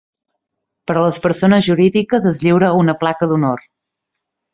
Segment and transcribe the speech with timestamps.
[0.91, 3.63] Per a les persones jurídiques es lliura una Placa d'Honor.